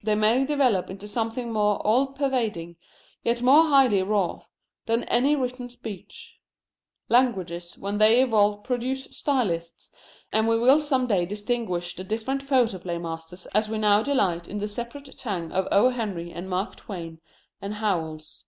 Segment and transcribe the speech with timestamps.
[0.00, 2.76] They may develop into something more all pervading,
[3.24, 4.44] yet more highly wrought,
[4.84, 6.38] than any written speech.
[7.08, 9.90] Languages when they evolve produce stylists,
[10.30, 14.60] and we will some day distinguish the different photoplay masters as we now delight in
[14.60, 15.88] the separate tang of O.
[15.88, 17.18] Henry and Mark Twain
[17.60, 18.44] and Howells.